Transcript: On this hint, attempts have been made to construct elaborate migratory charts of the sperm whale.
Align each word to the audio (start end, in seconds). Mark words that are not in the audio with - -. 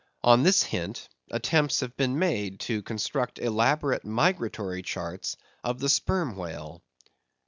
On 0.23 0.41
this 0.41 0.63
hint, 0.63 1.09
attempts 1.29 1.81
have 1.81 1.95
been 1.95 2.17
made 2.17 2.59
to 2.61 2.81
construct 2.81 3.37
elaborate 3.37 4.03
migratory 4.03 4.81
charts 4.81 5.37
of 5.63 5.77
the 5.79 5.89
sperm 5.89 6.35
whale. 6.35 6.81